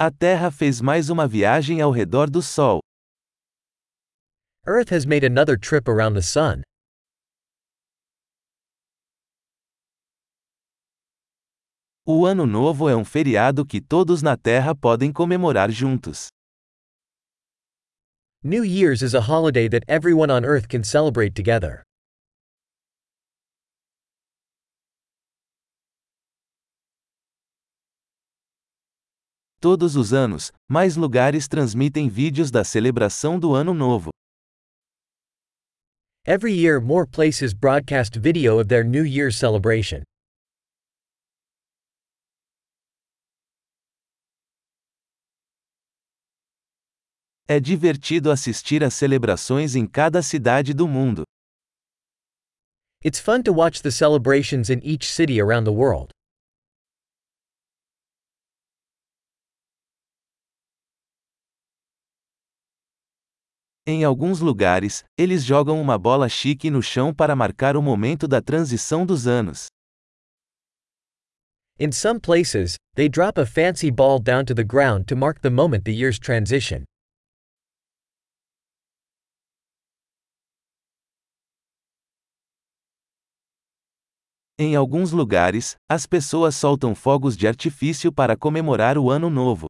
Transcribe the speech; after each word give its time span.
A 0.00 0.12
Terra 0.12 0.48
fez 0.52 0.80
mais 0.80 1.10
uma 1.10 1.26
viagem 1.26 1.80
ao 1.80 1.90
redor 1.90 2.30
do 2.30 2.40
Sol. 2.40 2.78
Earth 4.64 4.90
has 4.92 5.04
made 5.04 5.26
another 5.26 5.58
trip 5.58 5.88
around 5.88 6.14
the 6.14 6.22
sun. 6.22 6.62
O 12.06 12.24
Ano 12.24 12.46
Novo 12.46 12.88
é 12.88 12.94
um 12.94 13.04
feriado 13.04 13.66
que 13.66 13.80
todos 13.80 14.22
na 14.22 14.36
Terra 14.36 14.72
podem 14.72 15.12
comemorar 15.12 15.68
juntos. 15.68 16.28
New 18.44 18.64
Year's 18.64 19.02
is 19.02 19.16
a 19.16 19.22
holiday 19.22 19.68
that 19.68 19.82
everyone 19.88 20.30
on 20.30 20.44
Earth 20.44 20.68
can 20.68 20.84
celebrate 20.84 21.34
together. 21.34 21.87
Todos 29.60 29.96
os 29.96 30.12
anos, 30.12 30.52
mais 30.68 30.94
lugares 30.94 31.48
transmitem 31.48 32.08
vídeos 32.08 32.48
da 32.48 32.62
celebração 32.62 33.40
do 33.40 33.56
Ano 33.56 33.74
Novo. 33.74 34.10
Every 36.24 36.52
year, 36.52 36.80
more 36.80 37.04
places 37.04 37.52
broadcast 37.52 38.16
video 38.20 38.60
of 38.60 38.68
their 38.68 38.84
New 38.84 39.04
Year's 39.04 39.36
celebration. 39.36 40.04
É 47.48 47.58
divertido 47.58 48.30
assistir 48.30 48.84
às 48.84 48.94
celebrações 48.94 49.74
em 49.74 49.88
cada 49.88 50.22
cidade 50.22 50.72
do 50.72 50.86
mundo. 50.86 51.24
It's 53.04 53.18
fun 53.18 53.42
to 53.42 53.52
watch 53.52 53.82
the 53.82 53.90
celebrations 53.90 54.70
in 54.70 54.80
each 54.84 55.04
city 55.10 55.40
around 55.40 55.64
the 55.64 55.72
world. 55.72 56.12
Em 63.90 64.04
alguns 64.04 64.40
lugares, 64.40 65.02
eles 65.16 65.42
jogam 65.42 65.80
uma 65.80 65.96
bola 65.96 66.28
chique 66.28 66.68
no 66.68 66.82
chão 66.82 67.14
para 67.14 67.34
marcar 67.34 67.74
o 67.74 67.80
momento 67.80 68.28
da 68.28 68.42
transição 68.42 69.06
dos 69.06 69.26
anos. 69.26 69.68
In 71.80 71.90
some 71.90 72.20
places, 72.20 72.76
they 72.96 73.08
drop 73.08 73.40
a 73.40 73.46
fancy 73.46 73.90
ball 73.90 74.20
down 74.20 74.44
to 74.44 74.54
the 74.54 74.62
ground 74.62 75.06
to 75.06 75.16
mark 75.16 75.40
the 75.40 75.48
moment 75.48 75.84
the 75.84 75.90
year's 75.90 76.18
transition. 76.18 76.84
Em 84.58 84.76
alguns 84.76 85.12
lugares, 85.12 85.76
as 85.88 86.04
pessoas 86.04 86.54
soltam 86.54 86.94
fogos 86.94 87.38
de 87.38 87.48
artifício 87.48 88.12
para 88.12 88.36
comemorar 88.36 88.98
o 88.98 89.10
Ano 89.10 89.30
Novo. 89.30 89.66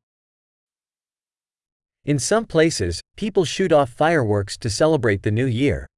In 2.05 2.19
some 2.19 2.45
places, 2.45 3.01
people 3.19 3.45
shoot 3.45 3.73
off 3.73 3.91
fireworks 3.91 4.57
to 4.57 4.71
celebrate 4.71 5.25
the 5.25 5.31
new 5.33 5.45
year. 5.45 5.89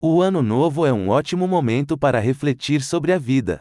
O 0.00 0.22
Ano 0.22 0.40
Novo 0.40 0.86
é 0.86 0.92
um 0.94 1.08
ótimo 1.08 1.46
momento 1.46 1.98
para 1.98 2.18
refletir 2.18 2.80
sobre 2.80 3.12
a 3.12 3.18
vida. 3.18 3.60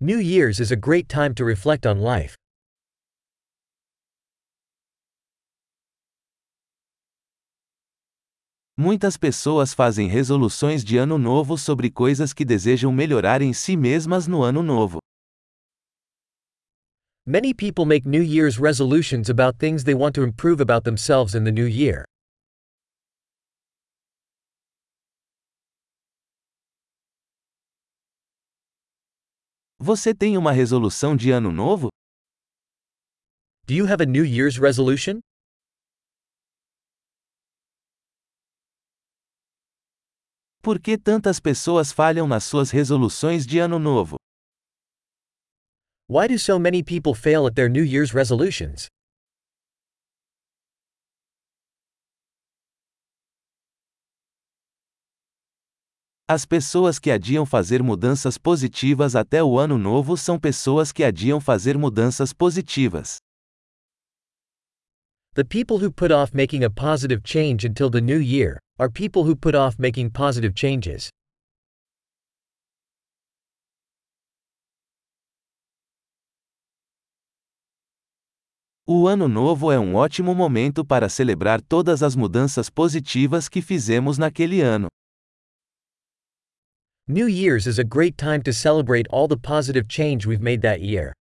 New 0.00 0.18
Year's 0.18 0.60
is 0.60 0.72
a 0.72 0.76
great 0.76 1.06
time 1.06 1.34
to 1.34 1.44
reflect 1.44 1.84
on 1.84 2.00
life. 2.00 2.34
Muitas 8.76 9.16
pessoas 9.16 9.72
fazem 9.72 10.08
resoluções 10.08 10.82
de 10.82 10.96
ano 10.96 11.16
novo 11.16 11.56
sobre 11.56 11.88
coisas 11.88 12.32
que 12.32 12.44
desejam 12.44 12.90
melhorar 12.92 13.40
em 13.40 13.52
si 13.52 13.76
mesmas 13.76 14.26
no 14.26 14.42
ano 14.42 14.64
novo. 14.64 14.98
Many 17.24 17.54
people 17.54 17.86
make 17.86 18.04
New 18.04 18.20
Year's 18.20 18.58
resolutions 18.58 19.30
about 19.30 19.58
things 19.58 19.84
they 19.84 19.94
want 19.94 20.16
to 20.16 20.24
improve 20.24 20.60
about 20.60 20.82
themselves 20.82 21.36
in 21.36 21.44
the 21.44 21.52
new 21.52 21.68
year. 21.68 22.04
Você 29.78 30.12
tem 30.12 30.36
uma 30.36 30.50
resolução 30.50 31.14
de 31.14 31.30
ano 31.30 31.52
novo? 31.52 31.90
Do 33.68 33.74
you 33.74 33.86
have 33.86 34.02
a 34.02 34.06
New 34.06 34.24
Year's 34.24 34.58
resolution? 34.58 35.20
Por 40.64 40.80
que 40.80 40.96
tantas 40.96 41.38
pessoas 41.38 41.92
falham 41.92 42.26
nas 42.26 42.42
suas 42.42 42.70
resoluções 42.70 43.46
de 43.46 43.58
ano 43.58 43.78
novo? 43.78 44.16
Why 46.08 46.26
do 46.26 46.38
so 46.38 46.58
many 46.58 46.82
people 46.82 47.12
fail 47.12 47.46
at 47.46 47.54
their 47.54 47.68
New 47.68 47.84
Year's 47.84 48.12
resolutions? 48.12 48.86
As 56.26 56.46
pessoas 56.46 56.98
que 56.98 57.10
adiam 57.10 57.44
fazer 57.44 57.82
mudanças 57.82 58.38
positivas 58.38 59.14
até 59.14 59.44
o 59.44 59.58
ano 59.58 59.76
novo 59.76 60.16
são 60.16 60.40
pessoas 60.40 60.90
que 60.90 61.04
adiam 61.04 61.42
fazer 61.42 61.76
mudanças 61.76 62.32
positivas. 62.32 63.18
The 65.34 65.44
people 65.44 65.84
who 65.84 65.92
put 65.92 66.10
off 66.10 66.34
making 66.34 66.64
a 66.64 66.70
positive 66.70 67.20
change 67.22 67.66
until 67.66 67.90
the 67.90 68.00
new 68.00 68.18
year 68.18 68.63
are 68.78 68.90
people 68.90 69.24
who 69.24 69.36
put 69.36 69.54
off 69.54 69.78
making 69.78 70.10
positive 70.10 70.54
changes. 70.54 71.08
O 78.86 79.06
Ano 79.08 79.28
Novo 79.28 79.72
é 79.72 79.78
um 79.78 79.94
ótimo 79.94 80.34
momento 80.34 80.84
para 80.84 81.08
celebrar 81.08 81.62
todas 81.62 82.02
as 82.02 82.14
mudanças 82.14 82.68
positivas 82.68 83.48
que 83.48 83.62
fizemos 83.62 84.18
naquele 84.18 84.60
ano. 84.60 84.88
New 87.08 87.28
Year's 87.28 87.66
is 87.66 87.78
a 87.78 87.84
great 87.84 88.16
time 88.16 88.42
to 88.42 88.52
celebrate 88.52 89.06
all 89.10 89.28
the 89.28 89.38
positive 89.38 89.88
change 89.88 90.26
we've 90.26 90.42
made 90.42 90.60
that 90.62 90.80
year. 90.80 91.12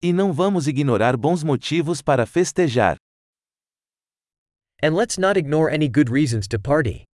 E 0.00 0.12
não 0.12 0.32
vamos 0.32 0.68
ignorar 0.68 1.16
bons 1.16 1.42
motivos 1.42 2.00
para 2.00 2.24
festejar. 2.24 2.96
And 4.80 4.94
let's 4.94 5.18
not 5.18 5.36
ignore 5.36 5.74
any 5.74 5.88
good 5.88 6.08
reasons 6.08 6.46
to 6.48 6.58
party. 6.58 7.07